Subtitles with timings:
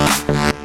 [0.00, 0.59] Música